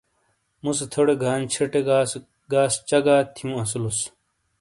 موسے 0.63 0.85
تھوڑے 0.93 1.13
گانچھے 1.23 1.65
ٹے 1.71 1.79
گاس 2.51 2.73
چگا 2.89 3.17
تھیو 3.35 3.53
اسولوس۔ 3.61 3.99